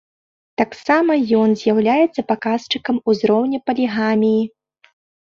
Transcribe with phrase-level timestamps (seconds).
[0.59, 4.41] Таксама ён з'яўляецца паказчыкам узроўня палігаміі.